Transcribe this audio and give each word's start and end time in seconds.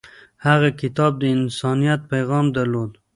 هغه 0.47 0.69
کتاب 0.81 1.11
د 1.21 1.23
انسانیت 1.37 2.01
پیغام 2.11 2.45
درلود. 2.57 2.91